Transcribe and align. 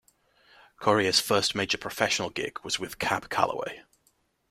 Corea's 0.79 1.19
first 1.19 1.53
major 1.53 1.77
professional 1.77 2.31
gig 2.31 2.59
was 2.63 2.79
with 2.79 2.97
Cab 2.97 3.29
Calloway. 3.29 3.83